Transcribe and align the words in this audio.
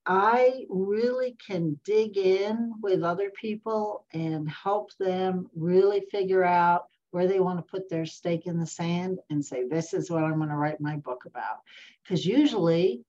I 0.06 0.64
really 0.68 1.36
can 1.44 1.78
dig 1.84 2.16
in 2.16 2.74
with 2.80 3.02
other 3.02 3.30
people 3.30 4.04
and 4.12 4.48
help 4.48 4.90
them 4.98 5.48
really 5.54 6.00
figure 6.10 6.44
out 6.44 6.86
where 7.12 7.28
they 7.28 7.40
want 7.40 7.58
to 7.58 7.70
put 7.70 7.88
their 7.88 8.04
stake 8.04 8.46
in 8.46 8.58
the 8.58 8.66
sand 8.66 9.18
and 9.30 9.44
say, 9.44 9.68
this 9.68 9.94
is 9.94 10.10
what 10.10 10.24
I'm 10.24 10.38
going 10.38 10.48
to 10.48 10.56
write 10.56 10.80
my 10.80 10.96
book 10.96 11.24
about. 11.26 11.58
Because 12.02 12.26
usually 12.26 13.04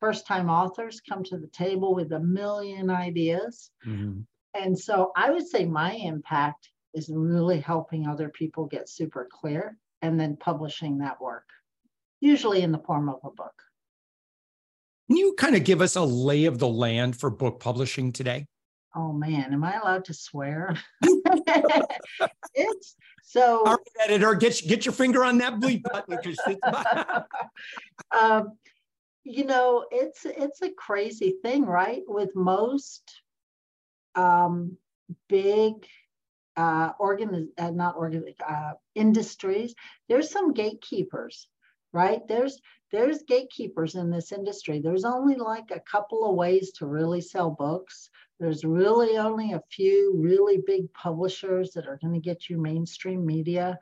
first 0.00 0.26
time 0.26 0.48
authors 0.48 1.00
come 1.00 1.24
to 1.24 1.38
the 1.38 1.48
table 1.48 1.94
with 1.94 2.12
a 2.12 2.20
million 2.20 2.90
ideas. 2.90 3.70
Mm-hmm. 3.86 4.20
And 4.54 4.78
so 4.78 5.12
I 5.16 5.30
would 5.30 5.48
say 5.48 5.64
my 5.64 5.92
impact 5.92 6.68
is 6.94 7.10
really 7.12 7.60
helping 7.60 8.06
other 8.06 8.28
people 8.28 8.66
get 8.66 8.88
super 8.88 9.28
clear 9.30 9.76
and 10.02 10.20
then 10.20 10.36
publishing 10.36 10.98
that 10.98 11.20
work, 11.20 11.48
usually 12.20 12.62
in 12.62 12.70
the 12.70 12.78
form 12.78 13.08
of 13.08 13.20
a 13.24 13.30
book. 13.30 13.62
Can 15.08 15.16
you 15.16 15.34
kind 15.38 15.56
of 15.56 15.64
give 15.64 15.80
us 15.80 15.96
a 15.96 16.02
lay 16.02 16.44
of 16.44 16.58
the 16.58 16.68
land 16.68 17.16
for 17.16 17.30
book 17.30 17.60
publishing 17.60 18.12
today? 18.12 18.46
Oh 18.94 19.12
man, 19.12 19.52
am 19.52 19.64
I 19.64 19.74
allowed 19.76 20.04
to 20.06 20.14
swear? 20.14 20.76
It's 22.54 22.96
so. 23.22 23.64
All 23.64 23.76
right, 23.76 23.78
editor, 24.04 24.34
get 24.34 24.60
get 24.66 24.84
your 24.84 24.92
finger 24.92 25.24
on 25.24 25.38
that 25.38 25.54
bleep 25.54 25.82
button 25.82 26.18
because 26.22 26.38
um, 28.20 28.52
you 29.24 29.44
know 29.44 29.86
it's 29.90 30.24
it's 30.24 30.62
a 30.62 30.70
crazy 30.70 31.36
thing 31.42 31.64
right? 31.64 32.02
With 32.06 32.34
most 32.34 33.02
um, 34.14 34.76
big 35.28 35.74
uh, 36.56 36.92
organ 36.98 37.50
uh, 37.58 37.70
not 37.70 37.96
organ 37.96 38.24
uh, 38.46 38.72
industries 38.94 39.74
there's 40.08 40.30
some 40.30 40.52
gatekeepers 40.52 41.46
right? 41.92 42.26
There's 42.28 42.60
there's 42.90 43.22
gatekeepers 43.28 43.96
in 43.96 44.10
this 44.10 44.32
industry. 44.32 44.80
There's 44.80 45.04
only 45.04 45.36
like 45.36 45.70
a 45.70 45.80
couple 45.80 46.28
of 46.28 46.36
ways 46.36 46.72
to 46.72 46.86
really 46.86 47.20
sell 47.20 47.50
books 47.50 48.08
there's 48.38 48.64
really 48.64 49.18
only 49.18 49.52
a 49.52 49.62
few 49.70 50.14
really 50.16 50.62
big 50.66 50.92
publishers 50.92 51.72
that 51.72 51.86
are 51.86 51.98
going 52.02 52.14
to 52.14 52.20
get 52.20 52.48
you 52.48 52.60
mainstream 52.60 53.24
media 53.24 53.78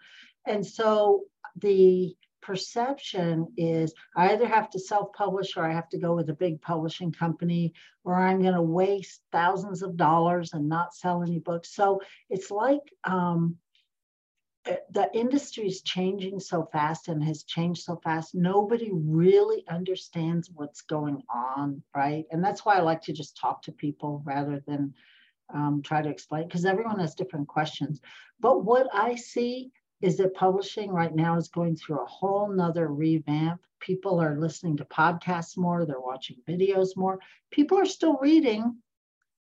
and 0.47 0.65
so 0.65 1.25
the 1.57 2.15
perception 2.47 3.49
is 3.57 3.93
I 4.17 4.33
either 4.33 4.47
have 4.47 4.71
to 4.71 4.79
self 4.79 5.13
publish 5.13 5.57
or 5.57 5.65
I 5.65 5.75
have 5.75 5.89
to 5.89 5.99
go 5.99 6.15
with 6.15 6.31
a 6.31 6.35
big 6.35 6.63
publishing 6.63 7.11
company, 7.11 7.73
or 8.05 8.15
I'm 8.15 8.41
going 8.41 8.55
to 8.55 8.63
waste 8.63 9.23
thousands 9.33 9.83
of 9.83 9.97
dollars 9.97 10.53
and 10.53 10.69
not 10.69 10.95
sell 10.95 11.25
any 11.25 11.41
books. 11.41 11.75
So 11.75 12.01
it's 12.31 12.53
like 12.53 12.83
um, 13.03 13.57
the 14.91 15.09
industry 15.15 15.67
is 15.67 15.83
changing 15.83 16.41
so 16.41 16.69
fast 16.73 17.09
and 17.09 17.23
has 17.25 17.45
changed 17.45 17.83
so 17.83 18.01
fast. 18.03 18.35
Nobody 18.35 18.91
really 18.93 19.65
understands 19.69 20.51
what's 20.53 20.83
going 20.83 21.23
on, 21.33 21.83
right? 21.95 22.25
And 22.31 22.43
that's 22.43 22.65
why 22.65 22.77
I 22.77 22.81
like 22.81 23.03
to 23.03 23.13
just 23.13 23.37
talk 23.37 23.63
to 23.63 23.73
people 23.73 24.23
rather 24.25 24.63
than 24.67 24.95
um, 25.53 25.83
try 25.83 26.03
to 26.03 26.09
explain 26.09 26.49
because 26.49 26.65
everyone 26.65 26.99
has 26.99 27.15
different 27.15 27.49
questions. 27.49 28.01
But 28.41 28.65
what 28.65 28.89
I 28.93 29.15
see 29.15 29.71
is 30.03 30.17
that 30.19 30.35
publishing 30.35 30.91
right 30.91 31.15
now 31.15 31.37
is 31.37 31.49
going 31.49 31.77
through 31.77 32.01
a 32.01 32.07
whole 32.07 32.49
nother 32.49 32.89
revamp. 32.89 33.61
People 33.81 34.21
are 34.21 34.39
listening 34.39 34.77
to 34.77 34.85
podcasts 34.85 35.57
more, 35.57 35.85
they're 35.87 36.01
watching 36.01 36.37
videos 36.49 36.97
more. 36.97 37.19
People 37.51 37.79
are 37.79 37.87
still 37.87 38.19
reading, 38.19 38.77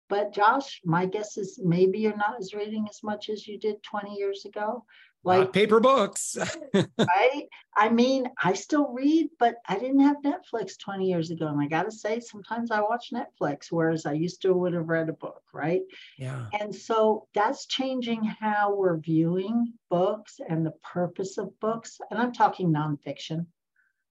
but 0.09 0.33
Josh, 0.33 0.81
my 0.83 1.05
guess 1.05 1.37
is 1.37 1.59
maybe 1.63 1.99
you're 1.99 2.17
not 2.17 2.39
as 2.39 2.53
reading 2.53 2.87
as 2.89 3.01
much 3.03 3.29
as 3.29 3.47
you 3.47 3.59
did 3.59 3.81
20 3.83 4.15
years 4.15 4.45
ago. 4.45 4.83
like 5.23 5.39
Not 5.39 5.53
paper 5.53 5.79
books. 5.79 6.35
right? 6.73 7.43
I 7.77 7.89
mean, 7.89 8.27
I 8.43 8.53
still 8.53 8.87
read, 8.91 9.29
but 9.37 9.55
I 9.67 9.77
didn't 9.77 9.99
have 9.99 10.17
Netflix 10.25 10.79
20 10.79 11.05
years 11.05 11.29
ago. 11.29 11.47
And 11.47 11.61
I 11.61 11.67
got 11.67 11.83
to 11.83 11.91
say, 11.91 12.19
sometimes 12.19 12.71
I 12.71 12.81
watch 12.81 13.11
Netflix, 13.13 13.67
whereas 13.69 14.07
I 14.07 14.13
used 14.13 14.41
to 14.41 14.53
would 14.53 14.73
have 14.73 14.89
read 14.89 15.09
a 15.09 15.13
book, 15.13 15.43
right? 15.53 15.81
Yeah. 16.17 16.47
And 16.59 16.73
so 16.73 17.27
that's 17.35 17.67
changing 17.67 18.23
how 18.23 18.73
we're 18.75 18.97
viewing 18.97 19.73
books 19.89 20.39
and 20.49 20.65
the 20.65 20.73
purpose 20.83 21.37
of 21.37 21.57
books. 21.59 22.01
And 22.09 22.19
I'm 22.19 22.33
talking 22.33 22.73
nonfiction. 22.73 23.45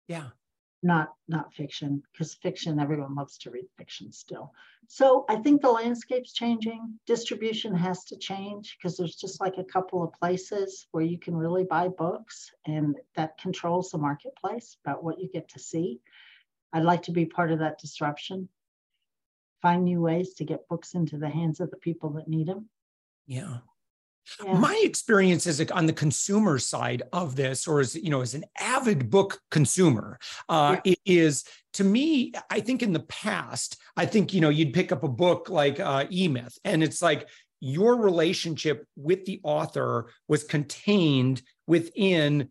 Yeah 0.08 0.30
not 0.86 1.14
not 1.28 1.52
fiction 1.54 2.02
because 2.12 2.36
fiction 2.36 2.80
everyone 2.80 3.16
loves 3.16 3.38
to 3.40 3.50
read 3.50 3.66
fiction 3.76 4.12
still. 4.12 4.54
So 4.88 5.26
i 5.28 5.36
think 5.36 5.62
the 5.62 5.72
landscape's 5.72 6.32
changing. 6.32 7.00
Distribution 7.08 7.74
has 7.74 8.04
to 8.06 8.18
change 8.18 8.78
because 8.78 8.96
there's 8.96 9.16
just 9.16 9.42
like 9.42 9.58
a 9.58 9.64
couple 9.64 10.04
of 10.04 10.14
places 10.14 10.88
where 10.92 11.04
you 11.04 11.18
can 11.18 11.36
really 11.36 11.64
buy 11.64 11.88
books 11.88 12.52
and 12.68 12.96
that 13.16 13.38
controls 13.40 13.90
the 13.90 13.98
marketplace 13.98 14.78
about 14.86 15.04
what 15.04 15.20
you 15.20 15.28
get 15.28 15.50
to 15.50 15.60
see. 15.60 16.00
I'd 16.72 16.84
like 16.84 17.04
to 17.04 17.12
be 17.12 17.26
part 17.26 17.52
of 17.52 17.60
that 17.60 17.80
disruption. 17.80 18.48
Find 19.62 19.84
new 19.84 20.02
ways 20.02 20.36
to 20.36 20.46
get 20.46 20.68
books 20.68 20.94
into 20.94 21.18
the 21.18 21.30
hands 21.30 21.60
of 21.60 21.72
the 21.72 21.78
people 21.78 22.12
that 22.12 22.28
need 22.28 22.48
them 22.48 22.70
yeah 23.28 23.58
yeah. 24.44 24.54
My 24.54 24.80
experience 24.84 25.48
is 25.48 25.62
on 25.72 25.86
the 25.86 25.94
consumer 25.94 26.60
side 26.60 27.04
of 27.14 27.36
this, 27.36 27.68
or 27.68 27.80
as 27.80 27.96
you 27.96 28.10
know, 28.10 28.22
as 28.22 28.34
an 28.34 28.46
avid 28.60 29.10
book 29.10 29.40
consumer, 29.52 30.20
uh, 30.50 30.78
yeah. 30.84 30.94
is 31.06 31.44
to 31.74 31.84
me. 31.84 32.34
I 32.50 32.60
think 32.60 32.84
in 32.84 32.94
the 32.94 33.02
past, 33.02 33.78
I 33.96 34.06
think 34.06 34.34
you 34.34 34.42
know, 34.42 34.50
you'd 34.50 34.74
pick 34.74 34.92
up 34.92 35.04
a 35.04 35.10
book 35.10 35.50
like 35.50 35.80
uh, 35.80 36.06
E 36.12 36.28
Myth, 36.28 36.58
and 36.64 36.84
it's 36.84 37.02
like 37.02 37.28
your 37.62 37.98
relationship 37.98 38.86
with 38.96 39.26
the 39.26 39.40
author 39.44 40.12
was 40.28 40.44
contained 40.44 41.42
within 41.68 42.50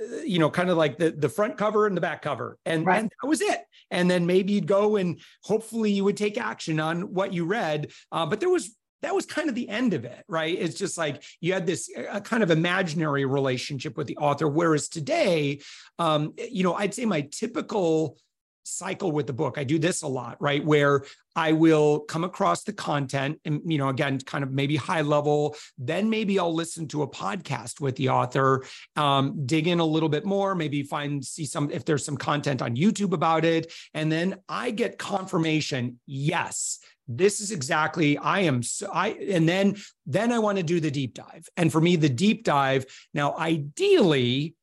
uh, 0.00 0.16
you 0.24 0.38
know 0.38 0.50
kind 0.50 0.70
of 0.70 0.76
like 0.76 0.98
the 0.98 1.10
the 1.10 1.28
front 1.28 1.56
cover 1.56 1.86
and 1.86 1.96
the 1.96 2.00
back 2.00 2.22
cover 2.22 2.58
and, 2.66 2.86
right. 2.86 2.98
and 2.98 3.10
that 3.22 3.28
was 3.28 3.40
it 3.40 3.60
and 3.90 4.10
then 4.10 4.26
maybe 4.26 4.54
you'd 4.54 4.66
go 4.66 4.96
and 4.96 5.20
hopefully 5.44 5.90
you 5.90 6.04
would 6.04 6.16
take 6.16 6.38
action 6.38 6.80
on 6.80 7.14
what 7.14 7.32
you 7.32 7.44
read 7.44 7.90
uh, 8.12 8.26
but 8.26 8.40
there 8.40 8.50
was 8.50 8.74
that 9.02 9.14
was 9.14 9.26
kind 9.26 9.48
of 9.48 9.54
the 9.54 9.68
end 9.68 9.94
of 9.94 10.04
it, 10.04 10.24
right? 10.28 10.56
It's 10.58 10.74
just 10.74 10.96
like 10.96 11.22
you 11.40 11.52
had 11.52 11.66
this 11.66 11.90
uh, 11.96 12.20
kind 12.20 12.42
of 12.42 12.50
imaginary 12.50 13.24
relationship 13.24 13.96
with 13.96 14.06
the 14.06 14.16
author. 14.16 14.48
Whereas 14.48 14.88
today, 14.88 15.60
um, 15.98 16.34
you 16.50 16.62
know, 16.62 16.74
I'd 16.74 16.94
say 16.94 17.04
my 17.04 17.22
typical 17.22 18.18
cycle 18.66 19.12
with 19.12 19.26
the 19.26 19.32
book. 19.32 19.58
I 19.58 19.64
do 19.64 19.78
this 19.78 20.02
a 20.02 20.08
lot, 20.08 20.36
right? 20.40 20.64
Where 20.64 21.04
I 21.36 21.52
will 21.52 22.00
come 22.00 22.24
across 22.24 22.64
the 22.64 22.72
content 22.72 23.38
and, 23.44 23.60
you 23.64 23.78
know, 23.78 23.88
again, 23.88 24.18
kind 24.20 24.42
of 24.42 24.50
maybe 24.50 24.76
high 24.76 25.02
level. 25.02 25.56
Then 25.78 26.10
maybe 26.10 26.38
I'll 26.38 26.54
listen 26.54 26.88
to 26.88 27.02
a 27.02 27.08
podcast 27.08 27.80
with 27.80 27.96
the 27.96 28.08
author, 28.08 28.64
um, 28.96 29.46
dig 29.46 29.68
in 29.68 29.78
a 29.78 29.84
little 29.84 30.08
bit 30.08 30.24
more, 30.24 30.54
maybe 30.54 30.82
find, 30.82 31.24
see 31.24 31.46
some, 31.46 31.70
if 31.70 31.84
there's 31.84 32.04
some 32.04 32.16
content 32.16 32.60
on 32.62 32.74
YouTube 32.74 33.12
about 33.12 33.44
it. 33.44 33.72
And 33.94 34.10
then 34.10 34.36
I 34.48 34.70
get 34.70 34.98
confirmation 34.98 36.00
yes, 36.06 36.80
this 37.08 37.40
is 37.40 37.52
exactly 37.52 38.18
i 38.18 38.40
am 38.40 38.62
so 38.62 38.90
i 38.92 39.08
and 39.08 39.48
then 39.48 39.76
then 40.06 40.32
i 40.32 40.38
want 40.38 40.58
to 40.58 40.64
do 40.64 40.80
the 40.80 40.90
deep 40.90 41.14
dive. 41.14 41.48
And 41.56 41.70
for 41.70 41.80
me 41.80 41.96
the 41.96 42.08
deep 42.08 42.44
dive 42.44 42.86
now 43.14 43.36
ideally 43.36 44.54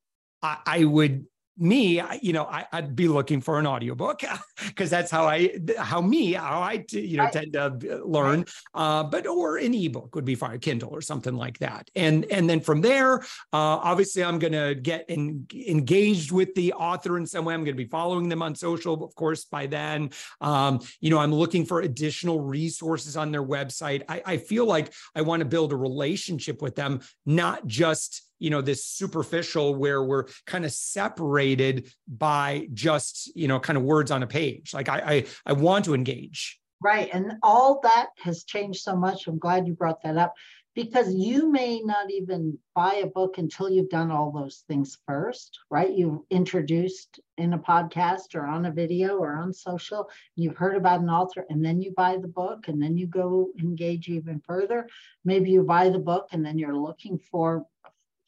I, 0.42 0.58
I 0.66 0.84
would 0.84 1.26
me 1.56 2.02
you 2.20 2.32
know 2.32 2.44
I, 2.44 2.66
would 2.80 2.96
be 2.96 3.06
looking 3.06 3.40
for 3.40 3.58
an 3.58 3.66
audiobook 3.66 4.22
because 4.66 4.90
that's 4.90 5.10
how 5.10 5.26
i 5.26 5.56
how 5.78 6.00
me 6.00 6.32
how 6.32 6.60
i 6.60 6.84
you 6.90 7.16
know 7.16 7.28
tend 7.30 7.52
to 7.52 8.00
learn 8.04 8.44
uh, 8.74 9.04
but 9.04 9.26
or 9.26 9.58
an 9.58 9.72
ebook 9.74 10.14
would 10.14 10.24
be 10.24 10.34
fine 10.34 10.58
kindle 10.58 10.90
or 10.90 11.00
something 11.00 11.34
like 11.34 11.58
that. 11.58 11.90
And 11.94 12.24
and 12.30 12.48
then 12.48 12.60
from 12.60 12.80
there 12.80 13.20
uh, 13.20 13.26
obviously 13.52 14.24
i'm 14.24 14.38
going 14.38 14.52
to 14.52 14.74
get 14.74 15.08
in, 15.08 15.46
engaged 15.54 16.32
with 16.32 16.54
the 16.54 16.72
author 16.72 17.16
in 17.18 17.26
some 17.26 17.44
way. 17.44 17.54
I'm 17.54 17.64
going 17.64 17.76
to 17.76 17.82
be 17.82 17.88
following 17.88 18.28
them 18.28 18.42
on 18.42 18.54
social 18.54 19.04
of 19.04 19.14
course 19.14 19.44
by 19.44 19.66
then. 19.66 20.10
Um, 20.40 20.80
you 21.00 21.10
know 21.10 21.18
i'm 21.18 21.32
looking 21.32 21.64
for 21.64 21.80
additional 21.80 22.40
resources 22.40 23.16
on 23.16 23.30
their 23.30 23.44
website. 23.44 24.02
I, 24.08 24.22
I 24.24 24.36
feel 24.38 24.66
like 24.66 24.92
i 25.14 25.22
want 25.22 25.40
to 25.40 25.46
build 25.46 25.72
a 25.72 25.76
relationship 25.76 26.62
with 26.62 26.74
them 26.74 27.00
not 27.26 27.66
just 27.66 28.22
you 28.38 28.50
know 28.50 28.60
this 28.60 28.84
superficial 28.84 29.74
where 29.74 30.02
we're 30.02 30.26
kind 30.46 30.64
of 30.64 30.72
separated 30.72 31.92
by 32.08 32.68
just 32.72 33.34
you 33.36 33.48
know 33.48 33.60
kind 33.60 33.76
of 33.76 33.82
words 33.82 34.10
on 34.10 34.22
a 34.22 34.26
page 34.26 34.74
like 34.74 34.88
i 34.88 34.98
i, 34.98 35.24
I 35.46 35.52
want 35.52 35.84
to 35.86 35.94
engage 35.94 36.58
right 36.82 37.08
and 37.12 37.34
all 37.42 37.80
that 37.82 38.08
has 38.18 38.44
changed 38.44 38.80
so 38.80 38.96
much 38.96 39.26
i'm 39.26 39.38
glad 39.38 39.66
you 39.66 39.74
brought 39.74 40.02
that 40.02 40.16
up 40.16 40.34
because 40.74 41.14
you 41.14 41.50
may 41.50 41.80
not 41.80 42.10
even 42.10 42.58
buy 42.74 42.94
a 42.94 43.06
book 43.06 43.38
until 43.38 43.70
you've 43.70 43.88
done 43.88 44.10
all 44.10 44.32
those 44.32 44.64
things 44.66 44.98
first, 45.06 45.60
right? 45.70 45.92
You've 45.92 46.20
introduced 46.30 47.20
in 47.38 47.52
a 47.52 47.58
podcast 47.58 48.34
or 48.34 48.44
on 48.44 48.66
a 48.66 48.72
video 48.72 49.18
or 49.18 49.36
on 49.36 49.52
social, 49.52 50.10
you've 50.34 50.56
heard 50.56 50.76
about 50.76 51.00
an 51.00 51.10
author, 51.10 51.46
and 51.48 51.64
then 51.64 51.80
you 51.80 51.92
buy 51.96 52.16
the 52.16 52.28
book, 52.28 52.66
and 52.66 52.82
then 52.82 52.96
you 52.96 53.06
go 53.06 53.50
engage 53.60 54.08
even 54.08 54.40
further. 54.40 54.88
Maybe 55.24 55.50
you 55.50 55.62
buy 55.62 55.90
the 55.90 55.98
book 55.98 56.28
and 56.32 56.44
then 56.44 56.58
you're 56.58 56.76
looking 56.76 57.18
for 57.18 57.66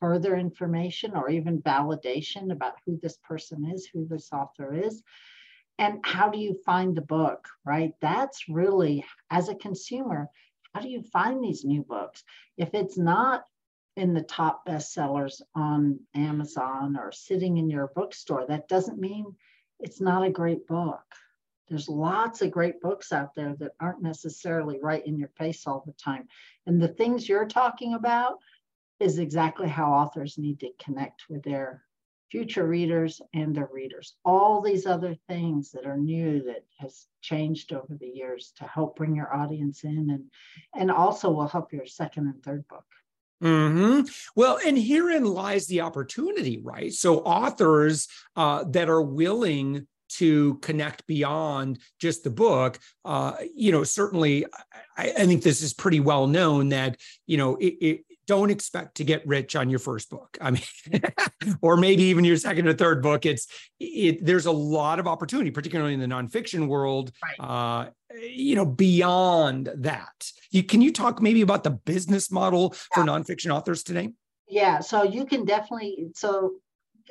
further 0.00 0.36
information 0.36 1.16
or 1.16 1.30
even 1.30 1.62
validation 1.62 2.52
about 2.52 2.74
who 2.84 2.98
this 3.02 3.18
person 3.18 3.70
is, 3.72 3.86
who 3.86 4.06
this 4.06 4.30
author 4.32 4.74
is. 4.74 5.02
And 5.78 6.00
how 6.04 6.30
do 6.30 6.38
you 6.38 6.58
find 6.64 6.96
the 6.96 7.02
book, 7.02 7.48
right? 7.64 7.92
That's 8.00 8.48
really, 8.48 9.04
as 9.30 9.48
a 9.48 9.54
consumer, 9.54 10.28
how 10.74 10.80
do 10.80 10.88
you 10.88 11.02
find 11.02 11.42
these 11.42 11.64
new 11.64 11.82
books? 11.82 12.24
If 12.56 12.74
it's 12.74 12.96
not 12.96 13.44
in 13.96 14.12
the 14.12 14.22
top 14.22 14.66
bestsellers 14.66 15.40
on 15.54 16.00
Amazon 16.14 16.96
or 16.96 17.12
sitting 17.12 17.56
in 17.58 17.70
your 17.70 17.90
bookstore, 17.94 18.46
that 18.46 18.68
doesn't 18.68 18.98
mean 18.98 19.34
it's 19.80 20.00
not 20.00 20.24
a 20.24 20.30
great 20.30 20.66
book. 20.66 21.04
There's 21.68 21.88
lots 21.88 22.42
of 22.42 22.52
great 22.52 22.80
books 22.80 23.12
out 23.12 23.34
there 23.34 23.54
that 23.58 23.72
aren't 23.80 24.02
necessarily 24.02 24.78
right 24.80 25.04
in 25.04 25.18
your 25.18 25.30
face 25.36 25.66
all 25.66 25.82
the 25.84 25.92
time. 25.94 26.28
And 26.66 26.80
the 26.80 26.88
things 26.88 27.28
you're 27.28 27.46
talking 27.46 27.94
about 27.94 28.38
is 29.00 29.18
exactly 29.18 29.68
how 29.68 29.92
authors 29.92 30.38
need 30.38 30.60
to 30.60 30.70
connect 30.82 31.24
with 31.28 31.42
their 31.42 31.82
future 32.30 32.66
readers 32.66 33.20
and 33.34 33.54
their 33.54 33.68
readers. 33.72 34.16
All 34.24 34.60
these 34.60 34.86
other 34.86 35.16
things 35.28 35.70
that 35.72 35.86
are 35.86 35.96
new 35.96 36.42
that 36.44 36.64
has 36.78 37.06
changed 37.20 37.72
over 37.72 37.96
the 37.98 38.08
years 38.08 38.52
to 38.56 38.64
help 38.64 38.96
bring 38.96 39.14
your 39.14 39.34
audience 39.34 39.84
in 39.84 40.10
and 40.10 40.24
and 40.74 40.90
also 40.90 41.30
will 41.30 41.48
help 41.48 41.72
your 41.72 41.86
second 41.86 42.26
and 42.26 42.42
third 42.42 42.66
book. 42.68 42.84
hmm 43.40 44.00
Well, 44.34 44.58
and 44.66 44.78
herein 44.78 45.24
lies 45.24 45.66
the 45.66 45.82
opportunity, 45.82 46.60
right? 46.62 46.92
So 46.92 47.20
authors 47.20 48.08
uh, 48.34 48.64
that 48.70 48.88
are 48.88 49.02
willing 49.02 49.86
to 50.08 50.54
connect 50.56 51.06
beyond 51.06 51.78
just 51.98 52.24
the 52.24 52.30
book. 52.30 52.78
Uh, 53.04 53.34
you 53.54 53.72
know, 53.72 53.84
certainly, 53.84 54.46
I, 54.96 55.10
I, 55.10 55.26
think 55.26 55.42
this 55.42 55.62
is 55.62 55.74
pretty 55.74 56.00
well 56.00 56.26
known 56.26 56.70
that 56.70 56.96
you 57.26 57.36
know 57.36 57.56
it, 57.56 57.74
it, 57.80 58.00
don't 58.26 58.50
expect 58.50 58.96
to 58.96 59.04
get 59.04 59.26
rich 59.26 59.56
on 59.56 59.70
your 59.70 59.78
first 59.78 60.10
book. 60.10 60.36
I 60.40 60.50
mean, 60.50 60.62
or 61.62 61.76
maybe 61.76 62.04
even 62.04 62.24
your 62.24 62.36
second 62.36 62.68
or 62.68 62.72
third 62.72 63.02
book. 63.02 63.26
It's 63.26 63.46
it. 63.80 64.24
There's 64.24 64.46
a 64.46 64.52
lot 64.52 64.98
of 64.98 65.06
opportunity, 65.06 65.50
particularly 65.50 65.94
in 65.94 66.00
the 66.00 66.06
nonfiction 66.06 66.68
world. 66.68 67.12
Right. 67.22 67.48
Uh, 67.48 67.90
you 68.20 68.54
know, 68.54 68.66
beyond 68.66 69.70
that, 69.76 70.30
you 70.50 70.62
can 70.62 70.80
you 70.80 70.92
talk 70.92 71.20
maybe 71.20 71.42
about 71.42 71.64
the 71.64 71.70
business 71.70 72.30
model 72.30 72.74
yeah. 72.74 72.78
for 72.94 73.04
nonfiction 73.04 73.54
authors 73.54 73.82
today? 73.82 74.10
Yeah, 74.48 74.80
so 74.80 75.02
you 75.02 75.26
can 75.26 75.44
definitely 75.44 76.08
so 76.14 76.54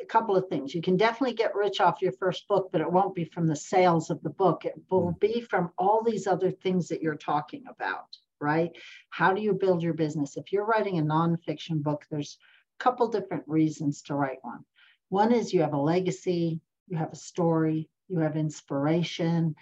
a 0.02 0.06
couple 0.06 0.36
of 0.36 0.48
things. 0.48 0.76
You 0.76 0.82
can 0.82 0.98
definitely 0.98 1.36
get 1.36 1.56
rich 1.56 1.80
off 1.80 2.02
your 2.02 2.12
first 2.14 2.48
book, 2.48 2.70
but 2.72 2.82
it 2.82 2.92
won't 2.92 3.16
be 3.16 3.26
from 3.26 3.48
the 3.48 3.56
sales 3.56 4.10
of 4.10 4.22
the 4.24 4.30
book. 4.30 4.66
It 4.66 4.74
will 4.90 5.14
mm. 5.14 5.20
be 5.20 5.42
from 5.42 5.72
all 5.78 6.04
these 6.04 6.28
other 6.28 6.52
things 6.52 6.90
that 6.90 7.02
you're 7.02 7.16
talking 7.16 7.64
about 7.70 8.18
right? 8.40 8.72
How 9.10 9.34
do 9.34 9.42
you 9.42 9.54
build 9.54 9.82
your 9.82 9.94
business? 9.94 10.38
If 10.38 10.52
you're 10.52 10.66
writing 10.66 11.00
a 11.00 11.04
nonfiction 11.04 11.82
book, 11.82 12.06
there's 12.10 12.38
a 12.80 12.84
couple 12.84 13.08
different 13.08 13.44
reasons 13.48 14.02
to 14.04 14.16
write 14.16 14.40
one. 14.42 14.64
One 15.10 15.32
is 15.32 15.54
you 15.54 15.62
have 15.62 15.74
a 15.74 15.78
legacy, 15.78 16.60
you 16.88 16.98
have 16.98 17.12
a 17.12 17.16
story, 17.16 17.90
you 18.08 18.20
have 18.20 18.36
inspiration. 18.36 19.56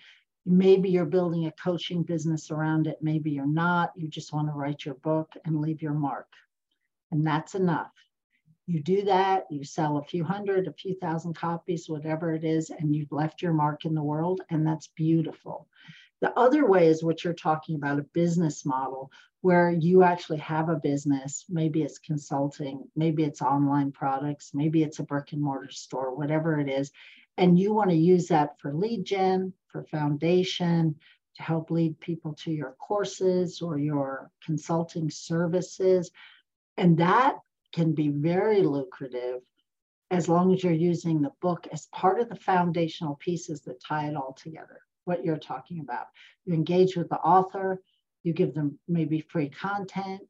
Maybe 0.45 0.89
you're 0.89 1.05
building 1.05 1.45
a 1.45 1.51
coaching 1.51 2.03
business 2.03 2.51
around 2.51 2.87
it, 2.87 2.97
maybe 3.01 3.31
you're 3.31 3.45
not. 3.45 3.91
You 3.95 4.07
just 4.07 4.33
want 4.33 4.47
to 4.49 4.53
write 4.53 4.85
your 4.85 4.95
book 4.95 5.31
and 5.45 5.61
leave 5.61 5.81
your 5.81 5.93
mark. 5.93 6.27
And 7.11 7.25
that's 7.25 7.55
enough. 7.55 7.91
You 8.65 8.81
do 8.81 9.03
that, 9.03 9.45
you 9.49 9.63
sell 9.65 9.97
a 9.97 10.03
few 10.03 10.23
hundred, 10.23 10.67
a 10.67 10.73
few 10.73 10.95
thousand 10.95 11.35
copies, 11.35 11.89
whatever 11.89 12.33
it 12.33 12.45
is, 12.45 12.69
and 12.69 12.95
you've 12.95 13.11
left 13.11 13.41
your 13.41 13.53
mark 13.53 13.83
in 13.83 13.93
the 13.93 14.01
world, 14.01 14.41
and 14.49 14.65
that's 14.65 14.87
beautiful. 14.87 15.67
The 16.23 16.39
other 16.39 16.65
way 16.65 16.87
is 16.87 17.03
what 17.03 17.21
you're 17.21 17.33
talking 17.33 17.75
about 17.75 17.99
a 17.99 18.03
business 18.13 18.65
model 18.65 19.11
where 19.41 19.69
you 19.69 20.03
actually 20.03 20.37
have 20.37 20.69
a 20.69 20.77
business. 20.77 21.43
Maybe 21.49 21.83
it's 21.83 21.99
consulting, 21.99 22.89
maybe 22.95 23.25
it's 23.25 23.41
online 23.41 23.91
products, 23.91 24.51
maybe 24.53 24.83
it's 24.83 24.99
a 24.99 25.03
brick 25.03 25.33
and 25.33 25.41
mortar 25.41 25.69
store, 25.69 26.15
whatever 26.15 26.61
it 26.61 26.69
is. 26.69 26.93
And 27.37 27.59
you 27.59 27.73
want 27.73 27.89
to 27.89 27.97
use 27.97 28.29
that 28.29 28.57
for 28.61 28.73
lead 28.73 29.03
gen, 29.03 29.51
for 29.67 29.83
foundation, 29.83 30.95
to 31.35 31.43
help 31.43 31.69
lead 31.69 31.99
people 31.99 32.35
to 32.35 32.53
your 32.53 32.77
courses 32.79 33.61
or 33.61 33.77
your 33.77 34.31
consulting 34.45 35.09
services. 35.09 36.09
And 36.77 36.99
that 36.99 37.35
can 37.73 37.91
be 37.91 38.07
very 38.07 38.61
lucrative 38.61 39.41
as 40.09 40.29
long 40.29 40.53
as 40.53 40.63
you're 40.63 40.71
using 40.71 41.21
the 41.21 41.33
book 41.41 41.67
as 41.73 41.87
part 41.87 42.21
of 42.21 42.29
the 42.29 42.37
foundational 42.37 43.15
pieces 43.15 43.59
that 43.63 43.83
tie 43.83 44.07
it 44.07 44.15
all 44.15 44.37
together, 44.41 44.79
what 45.05 45.23
you're 45.25 45.37
talking 45.37 45.79
about. 45.79 46.07
You 46.45 46.53
engage 46.53 46.95
with 46.95 47.09
the 47.09 47.17
author, 47.17 47.81
you 48.23 48.33
give 48.33 48.53
them 48.53 48.79
maybe 48.87 49.21
free 49.21 49.49
content. 49.49 50.21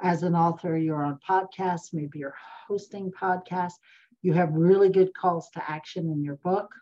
As 0.00 0.22
an 0.22 0.34
author, 0.34 0.76
you're 0.76 1.04
on 1.04 1.18
podcasts, 1.28 1.92
maybe 1.92 2.20
you're 2.20 2.36
hosting 2.66 3.10
podcasts. 3.10 3.78
You 4.22 4.32
have 4.34 4.52
really 4.52 4.90
good 4.90 5.14
calls 5.14 5.48
to 5.50 5.70
action 5.70 6.10
in 6.10 6.22
your 6.22 6.36
book. 6.36 6.72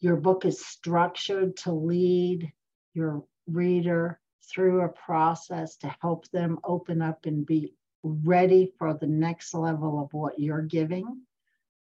Your 0.00 0.16
book 0.16 0.44
is 0.44 0.64
structured 0.64 1.56
to 1.58 1.72
lead 1.72 2.52
your 2.94 3.24
reader 3.46 4.20
through 4.50 4.82
a 4.82 4.88
process 4.88 5.76
to 5.76 5.94
help 6.00 6.28
them 6.30 6.58
open 6.64 7.00
up 7.00 7.26
and 7.26 7.46
be 7.46 7.74
ready 8.02 8.72
for 8.78 8.94
the 8.94 9.06
next 9.06 9.54
level 9.54 10.00
of 10.02 10.12
what 10.12 10.38
you're 10.38 10.62
giving, 10.62 11.22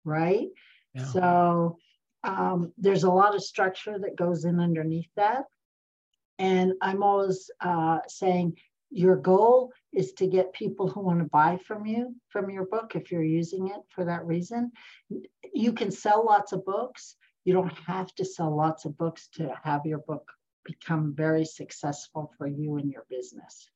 right? 0.04 0.48
Yeah. 0.94 1.04
So 1.04 1.78
um, 2.24 2.72
there's 2.78 3.04
a 3.04 3.10
lot 3.10 3.34
of 3.34 3.42
structure 3.42 3.98
that 3.98 4.16
goes 4.16 4.44
in 4.44 4.60
underneath 4.60 5.10
that. 5.16 5.44
And 6.38 6.74
I'm 6.80 7.02
always 7.02 7.50
uh, 7.60 7.98
saying 8.08 8.56
your 8.90 9.16
goal 9.16 9.72
is 9.92 10.12
to 10.14 10.26
get 10.26 10.52
people 10.52 10.88
who 10.88 11.00
want 11.00 11.20
to 11.20 11.26
buy 11.26 11.58
from 11.66 11.86
you 11.86 12.14
from 12.28 12.50
your 12.50 12.66
book 12.66 12.96
if 12.96 13.12
you're 13.12 13.22
using 13.22 13.68
it 13.68 13.80
for 13.90 14.04
that 14.04 14.26
reason. 14.26 14.72
You 15.52 15.72
can 15.72 15.90
sell 15.90 16.24
lots 16.24 16.52
of 16.52 16.64
books. 16.64 17.16
You 17.44 17.52
don't 17.52 17.72
have 17.86 18.14
to 18.16 18.24
sell 18.24 18.54
lots 18.54 18.84
of 18.84 18.96
books 18.98 19.28
to 19.34 19.52
have 19.62 19.86
your 19.86 19.98
book 19.98 20.30
become 20.64 21.14
very 21.14 21.44
successful 21.44 22.32
for 22.36 22.46
you 22.46 22.76
and 22.76 22.90
your 22.90 23.04
business. 23.08 23.70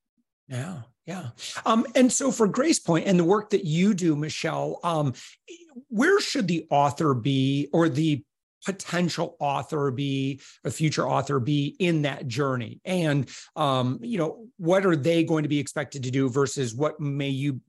Yeah, 0.49 0.83
yeah. 1.07 1.29
Um, 1.65 1.87
and 1.95 2.13
so 2.13 2.31
for 2.31 2.47
GracePoint 2.47 3.05
and 3.07 3.19
the 3.19 3.25
work 3.25 3.51
that 3.51 3.65
you 3.65 3.95
do, 3.95 4.15
Michelle, 4.15 4.79
um, 4.85 5.15
where 5.89 6.21
should 6.21 6.49
the 6.49 6.67
author 6.71 7.15
be 7.15 7.69
or 7.73 7.89
the 7.89 8.23
potential 8.65 9.37
author 9.41 9.91
be, 9.91 10.41
a 10.65 10.71
future 10.71 11.07
author 11.07 11.41
be 11.41 11.77
in 11.79 12.03
that 12.03 12.27
journey? 12.27 12.81
And 12.85 13.29
um, 13.57 13.99
you 14.03 14.19
know, 14.19 14.47
what 14.59 14.87
are 14.87 14.97
they 14.97 15.25
going 15.25 15.43
to 15.43 15.49
be 15.49 15.59
expected 15.59 16.03
to 16.05 16.11
do 16.11 16.29
versus 16.29 16.75
what 16.75 17.01
may 17.01 17.29
you 17.29 17.61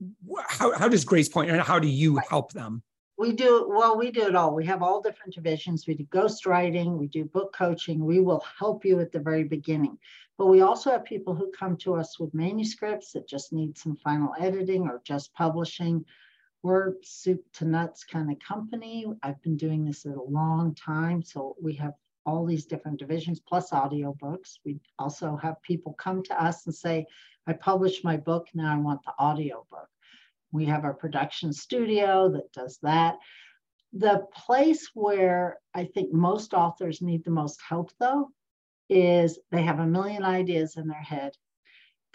how, 0.48 0.76
how 0.76 0.88
does 0.88 1.04
GracePoint 1.04 1.52
and 1.52 1.60
how 1.60 1.78
do 1.78 1.88
you 1.88 2.16
help 2.28 2.52
them? 2.52 2.82
we 3.18 3.32
do 3.32 3.66
well 3.68 3.96
we 3.96 4.10
do 4.10 4.26
it 4.26 4.36
all. 4.36 4.54
We 4.54 4.66
have 4.66 4.82
all 4.82 5.00
different 5.00 5.34
divisions. 5.34 5.86
We 5.86 5.94
do 5.94 6.04
ghostwriting 6.04 6.98
we 6.98 7.06
do 7.06 7.24
book 7.24 7.54
coaching. 7.56 8.04
We 8.04 8.20
will 8.20 8.44
help 8.58 8.84
you 8.84 9.00
at 9.00 9.12
the 9.12 9.20
very 9.20 9.44
beginning. 9.44 9.98
But 10.38 10.46
we 10.46 10.60
also 10.60 10.90
have 10.90 11.04
people 11.04 11.34
who 11.34 11.50
come 11.50 11.78
to 11.78 11.94
us 11.94 12.18
with 12.18 12.34
manuscripts 12.34 13.12
that 13.12 13.26
just 13.26 13.52
need 13.54 13.78
some 13.78 13.96
final 13.96 14.34
editing 14.38 14.82
or 14.82 15.00
just 15.02 15.32
publishing 15.32 16.04
we're 16.66 16.94
soup 17.02 17.42
to 17.52 17.64
nuts 17.64 18.04
kind 18.04 18.30
of 18.30 18.38
company 18.40 19.06
i've 19.22 19.40
been 19.42 19.56
doing 19.56 19.84
this 19.84 20.04
a 20.04 20.14
long 20.28 20.74
time 20.74 21.22
so 21.22 21.54
we 21.62 21.74
have 21.74 21.92
all 22.24 22.44
these 22.44 22.66
different 22.66 22.98
divisions 22.98 23.40
plus 23.40 23.70
audiobooks 23.70 24.58
we 24.64 24.78
also 24.98 25.36
have 25.36 25.60
people 25.62 25.92
come 25.94 26.22
to 26.22 26.42
us 26.42 26.66
and 26.66 26.74
say 26.74 27.06
i 27.46 27.52
published 27.52 28.04
my 28.04 28.16
book 28.16 28.46
now 28.54 28.72
i 28.74 28.78
want 28.78 29.00
the 29.04 29.12
audiobook 29.20 29.88
we 30.52 30.64
have 30.64 30.84
our 30.84 30.94
production 30.94 31.52
studio 31.52 32.30
that 32.30 32.52
does 32.52 32.78
that. 32.82 33.16
The 33.92 34.26
place 34.34 34.90
where 34.94 35.58
I 35.74 35.84
think 35.84 36.12
most 36.12 36.54
authors 36.54 37.02
need 37.02 37.24
the 37.24 37.30
most 37.30 37.60
help, 37.66 37.92
though, 37.98 38.30
is 38.88 39.38
they 39.50 39.62
have 39.62 39.80
a 39.80 39.86
million 39.86 40.22
ideas 40.22 40.76
in 40.76 40.86
their 40.86 41.00
head. 41.00 41.32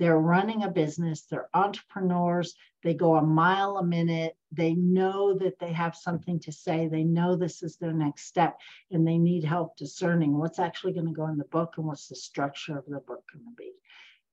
They're 0.01 0.17
running 0.17 0.63
a 0.63 0.67
business, 0.67 1.27
they're 1.29 1.47
entrepreneurs, 1.53 2.55
they 2.81 2.95
go 2.95 3.17
a 3.17 3.21
mile 3.21 3.77
a 3.77 3.85
minute, 3.85 4.35
they 4.51 4.73
know 4.73 5.37
that 5.37 5.59
they 5.59 5.71
have 5.73 5.95
something 5.95 6.39
to 6.39 6.51
say, 6.51 6.87
they 6.87 7.03
know 7.03 7.35
this 7.35 7.61
is 7.61 7.77
their 7.77 7.93
next 7.93 8.23
step, 8.23 8.57
and 8.89 9.07
they 9.07 9.19
need 9.19 9.43
help 9.43 9.77
discerning 9.77 10.35
what's 10.35 10.57
actually 10.57 10.93
going 10.93 11.05
to 11.05 11.11
go 11.11 11.27
in 11.27 11.37
the 11.37 11.43
book 11.43 11.75
and 11.77 11.85
what's 11.85 12.07
the 12.07 12.15
structure 12.15 12.79
of 12.79 12.85
the 12.87 12.99
book 13.01 13.23
going 13.31 13.45
to 13.45 13.55
be. 13.55 13.73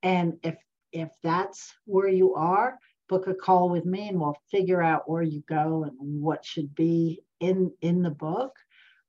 And 0.03 0.39
if 0.43 0.57
if 0.91 1.11
that's 1.23 1.75
where 1.85 2.09
you 2.09 2.35
are, 2.35 2.79
book 3.11 3.27
a 3.27 3.35
call 3.35 3.69
with 3.69 3.85
me 3.85 4.09
and 4.09 4.19
we'll 4.19 4.39
figure 4.51 4.81
out 4.83 5.07
where 5.07 5.21
you 5.21 5.43
go 5.47 5.85
and 5.85 5.95
what 5.99 6.47
should 6.47 6.75
be 6.75 7.21
in 7.41 7.71
in 7.83 8.01
the 8.01 8.11
book. 8.11 8.57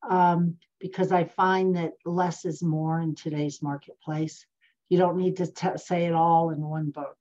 Um, 0.10 0.58
because 0.82 1.14
i 1.14 1.24
find 1.24 1.76
that 1.78 1.94
less 2.06 2.44
is 2.44 2.62
more 2.62 3.00
in 3.00 3.16
today's 3.16 3.62
marketplace 3.62 4.46
you 4.90 4.98
don't 4.98 5.18
need 5.18 5.38
to 5.38 5.48
t- 5.48 5.78
say 5.78 6.06
it 6.06 6.14
all 6.14 6.50
in 6.50 6.62
one 6.62 6.90
book 6.90 7.18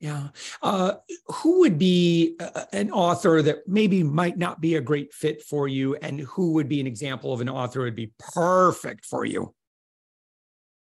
yeah 0.00 0.28
uh, 0.62 0.92
who 1.26 1.60
would 1.60 1.78
be 1.78 2.36
uh, 2.38 2.64
an 2.72 2.90
author 2.90 3.42
that 3.42 3.66
maybe 3.66 4.02
might 4.02 4.36
not 4.36 4.60
be 4.60 4.76
a 4.76 4.80
great 4.80 5.12
fit 5.12 5.42
for 5.42 5.68
you 5.68 5.94
and 5.96 6.20
who 6.20 6.52
would 6.52 6.68
be 6.68 6.80
an 6.80 6.86
example 6.86 7.32
of 7.32 7.40
an 7.40 7.48
author 7.48 7.80
who 7.80 7.84
would 7.86 7.94
be 7.94 8.12
perfect 8.18 9.04
for 9.06 9.24
you 9.24 9.54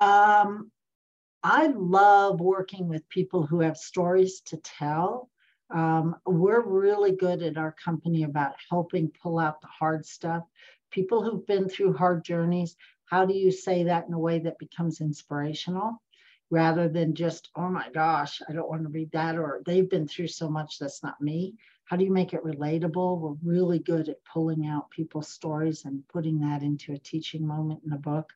um, 0.01 0.71
I 1.43 1.67
love 1.67 2.41
working 2.41 2.89
with 2.89 3.09
people 3.09 3.47
who 3.47 3.61
have 3.61 3.77
stories 3.77 4.41
to 4.47 4.57
tell. 4.57 5.29
Um, 5.71 6.17
we're 6.27 6.63
really 6.63 7.13
good 7.13 7.43
at 7.43 7.59
our 7.59 7.75
company 7.85 8.23
about 8.23 8.55
helping 8.71 9.13
pull 9.23 9.39
out 9.39 9.61
the 9.61 9.67
hard 9.67 10.07
stuff. 10.07 10.43
People 10.91 11.23
who've 11.23 11.47
been 11.47 11.69
through 11.69 11.95
hard 11.95 12.25
journeys, 12.25 12.77
how 13.07 13.25
do 13.25 13.35
you 13.35 13.51
say 13.51 13.85
that 13.85 14.07
in 14.07 14.15
a 14.15 14.19
way 14.19 14.39
that 14.41 14.59
becomes 14.59 15.01
inspirational 15.01 16.03
rather 16.51 16.89
than 16.89 17.15
just, 17.15 17.51
oh 17.57 17.69
my 17.69 17.89
gosh, 17.93 18.41
I 18.49 18.53
don't 18.53 18.69
want 18.69 18.83
to 18.83 18.89
read 18.89 19.11
that, 19.13 19.37
or 19.37 19.63
they've 19.67 19.89
been 19.89 20.07
through 20.07 20.29
so 20.29 20.49
much 20.49 20.79
that's 20.79 21.03
not 21.03 21.21
me? 21.21 21.55
How 21.85 21.97
do 21.97 22.05
you 22.05 22.13
make 22.13 22.33
it 22.33 22.45
relatable? 22.45 23.19
We're 23.19 23.53
really 23.53 23.79
good 23.79 24.09
at 24.09 24.25
pulling 24.25 24.67
out 24.67 24.91
people's 24.91 25.29
stories 25.29 25.85
and 25.85 26.07
putting 26.09 26.41
that 26.41 26.63
into 26.63 26.93
a 26.93 26.99
teaching 26.99 27.47
moment 27.47 27.81
in 27.85 27.93
a 27.93 27.99
book. 27.99 28.33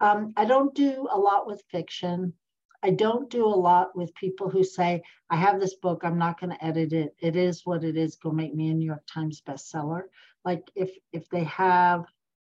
Um, 0.00 0.32
I 0.36 0.44
don't 0.44 0.74
do 0.74 1.08
a 1.10 1.18
lot 1.18 1.46
with 1.46 1.62
fiction. 1.70 2.34
I 2.82 2.90
don't 2.90 3.30
do 3.30 3.46
a 3.46 3.48
lot 3.48 3.96
with 3.96 4.14
people 4.14 4.50
who 4.50 4.62
say, 4.62 5.02
I 5.30 5.36
have 5.36 5.58
this 5.58 5.74
book, 5.76 6.02
I'm 6.04 6.18
not 6.18 6.38
going 6.38 6.50
to 6.50 6.62
edit 6.62 6.92
it. 6.92 7.14
It 7.18 7.36
is 7.36 7.64
what 7.64 7.84
it 7.84 7.96
is, 7.96 8.16
go 8.16 8.30
make 8.30 8.54
me 8.54 8.68
a 8.70 8.74
New 8.74 8.84
York 8.84 9.04
Times 9.06 9.40
bestseller. 9.40 10.02
Like 10.44 10.70
if 10.74 10.90
if 11.12 11.28
they 11.30 11.44
have 11.44 12.04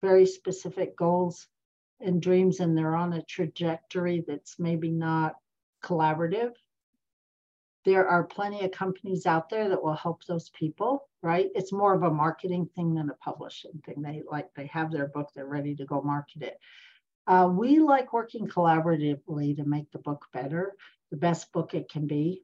very 0.05 0.27
specific 0.27 0.97
goals 0.97 1.47
and 2.01 2.21
dreams 2.21 2.61
and 2.61 2.77
they're 2.77 2.95
on 2.95 3.15
a 3.15 3.23
trajectory 3.23 4.23
that's 4.29 4.59
maybe 4.59 4.91
not 4.91 5.35
collaborative, 5.83 6.53
there 7.85 8.07
are 8.07 8.25
plenty 8.25 8.65
of 8.65 8.71
companies 8.71 9.27
out 9.27 9.49
there 9.49 9.69
that 9.69 9.83
will 9.83 9.95
help 9.95 10.25
those 10.25 10.51
people, 10.51 11.09
right? 11.23 11.49
It's 11.55 11.73
more 11.73 11.95
of 11.95 12.03
a 12.03 12.11
marketing 12.11 12.69
thing 12.75 12.95
than 12.95 13.11
a 13.11 13.15
publishing 13.15 13.83
thing. 13.85 14.03
They 14.03 14.23
like 14.31 14.49
they 14.55 14.67
have 14.67 14.91
their 14.91 15.09
book, 15.09 15.31
they're 15.35 15.47
ready 15.47 15.75
to 15.77 15.85
go 15.87 16.01
market 16.03 16.43
it. 16.43 16.59
Uh, 17.27 17.49
we 17.51 17.79
like 17.79 18.13
working 18.13 18.47
collaboratively 18.47 19.57
to 19.57 19.65
make 19.65 19.91
the 19.91 19.99
book 19.99 20.27
better, 20.33 20.75
the 21.11 21.17
best 21.17 21.53
book 21.53 21.73
it 21.73 21.91
can 21.91 22.07
be. 22.07 22.43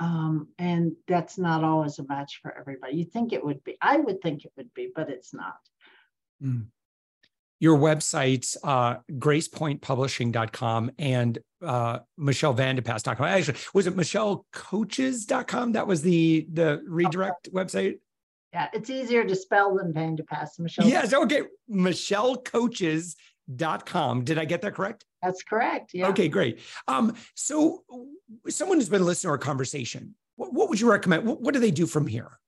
Um, 0.00 0.48
and 0.58 0.92
that's 1.08 1.38
not 1.38 1.64
always 1.64 1.98
a 1.98 2.06
match 2.06 2.40
for 2.42 2.56
everybody. 2.56 2.96
You 2.96 3.04
think 3.04 3.32
it 3.32 3.44
would 3.44 3.64
be, 3.64 3.76
I 3.80 3.96
would 3.96 4.20
think 4.20 4.44
it 4.44 4.52
would 4.56 4.72
be, 4.74 4.90
but 4.94 5.10
it's 5.10 5.34
not. 5.34 5.58
Mm. 6.42 6.66
Your 7.60 7.76
websites, 7.76 8.56
uh, 8.62 8.98
gracepointpublishing.com 9.10 10.92
and 10.98 11.38
uh, 11.60 11.98
michellevandepas.com. 12.18 13.26
Actually, 13.26 13.58
was 13.74 13.88
it 13.88 13.96
michellecoaches.com? 13.96 15.72
That 15.72 15.86
was 15.86 16.02
the 16.02 16.46
the 16.52 16.82
redirect 16.86 17.48
okay. 17.48 17.56
website? 17.56 17.98
Yeah, 18.52 18.68
it's 18.72 18.90
easier 18.90 19.24
to 19.24 19.34
spell 19.34 19.76
than 19.76 19.92
Vandepas. 19.92 20.58
Michelle. 20.58 20.86
Yes, 20.86 21.12
okay. 21.12 21.42
Michelle 21.68 22.36
Coaches 22.36 23.16
dot 23.54 23.86
com. 23.86 24.24
Did 24.24 24.38
I 24.38 24.44
get 24.44 24.62
that 24.62 24.74
correct? 24.74 25.04
That's 25.22 25.42
correct. 25.42 25.92
Yeah. 25.94 26.08
Okay, 26.08 26.28
great. 26.28 26.60
Um, 26.86 27.14
so 27.34 27.82
someone 28.48 28.78
who's 28.78 28.88
been 28.88 29.04
listening 29.04 29.28
to 29.28 29.32
our 29.32 29.38
conversation, 29.38 30.14
what, 30.36 30.52
what 30.52 30.68
would 30.68 30.80
you 30.80 30.90
recommend? 30.90 31.26
What, 31.26 31.40
what, 31.40 31.54
do 31.54 31.60
they 31.60 31.70
do 31.70 31.86
from 31.86 32.06
here? 32.06 32.38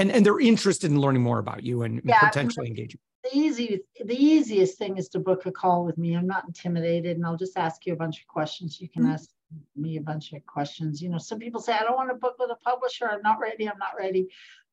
And 0.00 0.10
and 0.10 0.24
they're 0.24 0.40
interested 0.40 0.90
in 0.90 1.00
learning 1.00 1.22
more 1.22 1.38
about 1.38 1.62
you 1.62 1.82
and 1.82 2.00
yeah, 2.04 2.20
potentially 2.20 2.66
engaging. 2.66 3.00
The 3.24 3.36
easy, 3.36 3.80
the 4.02 4.16
easiest 4.16 4.78
thing 4.78 4.96
is 4.96 5.10
to 5.10 5.18
book 5.18 5.44
a 5.44 5.52
call 5.52 5.84
with 5.84 5.98
me. 5.98 6.14
I'm 6.14 6.26
not 6.26 6.44
intimidated, 6.46 7.16
and 7.16 7.26
I'll 7.26 7.36
just 7.36 7.58
ask 7.58 7.84
you 7.84 7.92
a 7.92 7.96
bunch 7.96 8.20
of 8.20 8.26
questions. 8.26 8.80
You 8.80 8.88
can 8.88 9.02
mm-hmm. 9.02 9.12
ask 9.12 9.28
me 9.76 9.98
a 9.98 10.00
bunch 10.00 10.32
of 10.32 10.44
questions. 10.46 11.02
You 11.02 11.10
know, 11.10 11.18
some 11.18 11.38
people 11.38 11.60
say, 11.60 11.74
I 11.74 11.82
don't 11.82 11.96
want 11.96 12.08
to 12.08 12.14
book 12.14 12.36
with 12.38 12.50
a 12.50 12.56
publisher. 12.56 13.10
I'm 13.10 13.20
not 13.20 13.38
ready. 13.38 13.68
I'm 13.68 13.78
not 13.78 13.94
ready 13.98 14.28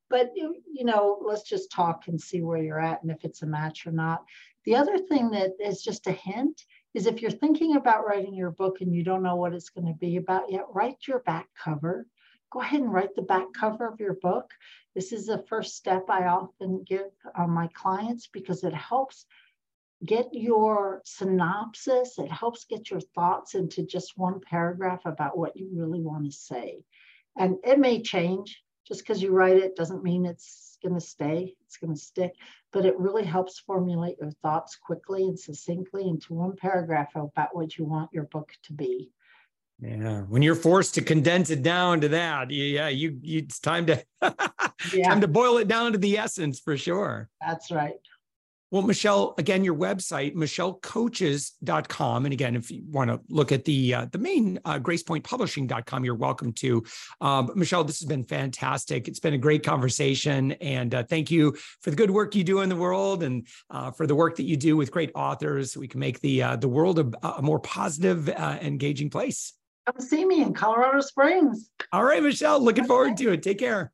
but 0.10 0.32
you 0.36 0.86
know 0.86 1.20
let's 1.26 1.44
just 1.44 1.72
talk 1.72 2.08
and 2.08 2.20
see 2.20 2.42
where 2.42 2.62
you're 2.62 2.80
at 2.80 3.02
and 3.02 3.12
if 3.12 3.24
it's 3.24 3.42
a 3.42 3.46
match 3.46 3.86
or 3.86 3.92
not 3.92 4.24
the 4.66 4.76
other 4.76 4.98
thing 4.98 5.30
that 5.30 5.52
is 5.64 5.82
just 5.82 6.08
a 6.08 6.12
hint 6.12 6.66
is 6.94 7.06
if 7.06 7.22
you're 7.22 7.32
thinking 7.32 7.76
about 7.76 8.06
writing 8.06 8.34
your 8.34 8.52
book 8.52 8.82
and 8.82 8.94
you 8.94 9.04
don't 9.04 9.24
know 9.24 9.36
what 9.36 9.54
it's 9.54 9.70
going 9.70 9.88
to 9.88 9.94
be 9.94 10.18
about 10.18 10.52
yet 10.52 10.66
write 10.72 11.08
your 11.08 11.20
back 11.20 11.48
cover 11.62 12.06
go 12.52 12.62
ahead 12.62 12.82
and 12.82 12.94
write 12.94 13.16
the 13.16 13.22
back 13.22 13.48
cover 13.54 13.88
of 13.88 14.00
your 14.00 14.14
book. 14.16 14.52
This 14.96 15.12
is 15.12 15.28
the 15.28 15.44
first 15.50 15.76
step 15.76 16.06
i 16.10 16.26
often 16.26 16.84
give 16.84 17.12
uh, 17.36 17.48
my 17.48 17.68
clients 17.74 18.28
because 18.28 18.64
it 18.64 18.74
helps 18.74 19.26
get 20.06 20.28
your 20.32 21.02
synopsis 21.06 22.20
it 22.20 22.32
helps 22.32 22.66
get 22.66 22.92
your 22.92 23.00
thoughts 23.00 23.56
into 23.56 23.84
just 23.84 24.18
one 24.18 24.40
paragraph 24.40 25.02
about 25.06 25.38
what 25.38 25.58
you 25.58 25.70
really 25.74 26.02
want 26.02 26.26
to 26.26 26.32
say. 26.32 26.84
And 27.38 27.58
it 27.64 27.80
may 27.80 28.02
change. 28.02 28.62
Just 28.88 29.02
because 29.02 29.22
you 29.22 29.32
write 29.32 29.58
it 29.58 29.76
doesn't 29.76 30.04
mean 30.04 30.26
it's 30.26 30.78
going 30.82 30.96
to 30.96 31.02
stay, 31.02 31.56
it's 31.66 31.76
going 31.76 31.94
to 31.94 32.00
stick, 32.00 32.32
but 32.72 32.86
it 32.86 32.98
really 32.98 33.26
helps 33.26 33.60
formulate 33.60 34.18
your 34.22 34.32
thoughts 34.42 34.78
quickly 34.78 35.24
and 35.24 35.38
succinctly 35.38 36.08
into 36.08 36.34
one 36.34 36.56
paragraph 36.56 37.10
about 37.16 37.54
what 37.54 37.78
you 37.78 37.84
want 37.84 38.14
your 38.14 38.24
book 38.24 38.50
to 38.64 38.74
be. 38.74 39.12
Yeah, 39.80 40.22
when 40.22 40.42
you're 40.42 40.56
forced 40.56 40.96
to 40.96 41.02
condense 41.02 41.52
it 41.52 41.62
down 41.62 42.02
to 42.02 42.10
that, 42.10 42.50
yeah, 42.50 42.88
you, 42.88 43.20
you 43.22 43.40
it's 43.40 43.60
time 43.60 43.86
to 43.86 44.04
yeah. 44.94 45.10
time 45.10 45.22
to 45.22 45.28
boil 45.28 45.58
it 45.58 45.68
down 45.68 45.92
to 45.92 46.00
the 46.00 46.18
essence 46.18 46.60
for 46.60 46.76
sure. 46.78 47.30
That's 47.40 47.70
right. 47.70 48.00
Well, 48.70 48.82
Michelle, 48.82 49.34
again, 49.38 49.64
your 49.64 49.76
website, 49.76 50.36
michellecoaches.com. 50.36 52.26
And 52.26 52.34
again, 52.34 52.56
if 52.58 52.70
you 52.70 52.84
want 52.90 53.10
to 53.10 53.22
look 53.30 53.54
at 53.54 53.64
the 53.64 53.94
uh, 53.94 54.06
the 54.12 54.18
main 54.18 54.60
uh, 54.66 54.80
gracepointpublishing.com, 54.80 56.04
you're 56.04 56.16
welcome 56.16 56.52
to. 56.54 56.84
Um, 57.22 57.52
Michelle, 57.56 57.86
this 57.86 58.00
has 58.00 58.08
been 58.10 58.26
fantastic. 58.26 59.08
It's 59.08 59.22
been 59.22 59.36
a 59.36 59.38
great 59.38 59.64
conversation. 59.64 60.52
And 60.54 60.94
uh, 60.94 61.04
thank 61.04 61.32
you 61.32 61.56
for 61.80 61.92
the 61.92 61.96
good 61.96 62.12
work 62.12 62.36
you 62.36 62.44
do 62.44 62.60
in 62.60 62.68
the 62.68 62.76
world 62.76 63.24
and 63.24 63.48
uh, 63.70 63.92
for 63.92 64.06
the 64.06 64.16
work 64.16 64.36
that 64.36 64.44
you 64.44 64.58
do 64.58 64.76
with 64.76 64.92
great 64.92 65.12
authors 65.16 65.72
so 65.72 65.80
we 65.80 65.88
can 65.88 66.02
make 66.02 66.20
the, 66.20 66.44
uh, 66.44 66.56
the 66.58 66.68
world 66.68 67.00
a, 67.00 67.28
a 67.38 67.42
more 67.42 67.60
positive, 67.60 68.28
uh, 68.28 68.58
engaging 68.62 69.10
place. 69.10 69.54
Come 69.88 70.02
see 70.02 70.26
me 70.26 70.42
in 70.42 70.54
Colorado 70.54 71.00
Springs. 71.00 71.70
All 71.94 72.04
right, 72.04 72.22
Michelle, 72.22 72.60
looking 72.60 72.84
okay. 72.84 72.88
forward 72.90 73.18
to 73.18 73.32
it. 73.32 73.42
Take 73.42 73.60
care. 73.60 73.94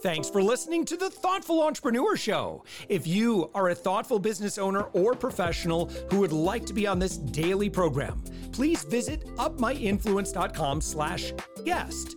Thanks 0.00 0.28
for 0.28 0.42
listening 0.42 0.84
to 0.86 0.96
the 0.96 1.10
Thoughtful 1.10 1.62
Entrepreneur 1.62 2.16
Show. 2.16 2.64
If 2.88 3.06
you 3.06 3.50
are 3.54 3.70
a 3.70 3.74
thoughtful 3.74 4.18
business 4.18 4.58
owner 4.58 4.82
or 4.92 5.14
professional 5.14 5.86
who 6.10 6.20
would 6.20 6.32
like 6.32 6.66
to 6.66 6.72
be 6.72 6.86
on 6.86 6.98
this 6.98 7.16
daily 7.16 7.70
program, 7.70 8.22
please 8.52 8.84
visit 8.84 9.24
upmyinfluence.com 9.36 10.80
slash 10.80 11.32
guest. 11.64 12.16